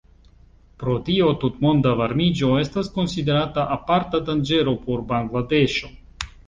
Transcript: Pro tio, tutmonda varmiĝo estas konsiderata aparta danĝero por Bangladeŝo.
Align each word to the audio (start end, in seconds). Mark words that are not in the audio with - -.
Pro 0.83 0.95
tio, 1.09 1.27
tutmonda 1.43 1.93
varmiĝo 2.01 2.51
estas 2.63 2.91
konsiderata 2.99 3.69
aparta 3.79 4.25
danĝero 4.33 4.79
por 4.89 5.07
Bangladeŝo. 5.15 5.97